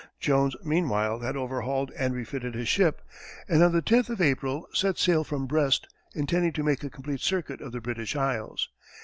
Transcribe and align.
Jones, 0.19 0.55
meanwhile, 0.65 1.19
had 1.19 1.37
overhauled 1.37 1.91
and 1.91 2.11
refitted 2.15 2.55
his 2.55 2.67
ship, 2.67 3.03
and 3.47 3.61
on 3.61 3.71
the 3.71 3.83
tenth 3.83 4.09
of 4.09 4.19
April, 4.19 4.67
set 4.73 4.97
sail 4.97 5.23
from 5.23 5.45
Brest, 5.45 5.85
intending 6.15 6.53
to 6.53 6.63
make 6.63 6.83
a 6.83 6.89
complete 6.89 7.19
circuit 7.21 7.61
of 7.61 7.71
the 7.71 7.81
British 7.81 8.15
Isles. 8.15 8.69